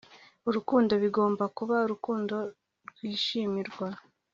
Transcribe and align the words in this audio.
urukundo 0.49 0.93
bigomba 1.03 1.43
kuba 1.57 1.75
urukundo 1.85 2.35
rwishimirwa 2.89 3.87